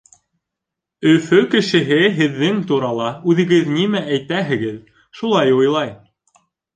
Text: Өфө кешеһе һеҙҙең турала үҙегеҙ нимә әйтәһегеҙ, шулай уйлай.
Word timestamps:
Өфө 1.09 1.41
кешеһе 1.49 1.99
һеҙҙең 2.19 2.57
турала 2.71 3.09
үҙегеҙ 3.33 3.69
нимә 3.75 4.01
әйтәһегеҙ, 4.15 4.79
шулай 5.21 5.53
уйлай. 5.59 5.93